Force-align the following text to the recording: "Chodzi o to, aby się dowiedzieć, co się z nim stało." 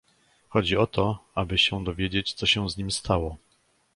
"Chodzi 0.49 0.77
o 0.77 0.87
to, 0.87 1.17
aby 1.35 1.57
się 1.57 1.83
dowiedzieć, 1.83 2.33
co 2.33 2.45
się 2.45 2.69
z 2.69 2.77
nim 2.77 2.91
stało." 2.91 3.37